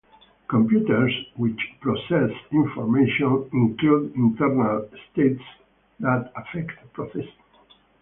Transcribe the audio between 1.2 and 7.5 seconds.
which process information, include internal states that affect processing.